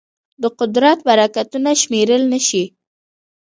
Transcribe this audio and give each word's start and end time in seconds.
د 0.41 0.43
قدرت 0.59 0.99
برکتونه 1.07 1.69
شمېرل 1.81 2.21
نهشي. 2.31 2.63